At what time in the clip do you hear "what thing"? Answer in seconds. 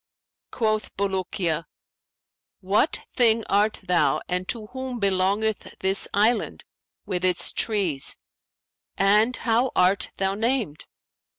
2.59-3.43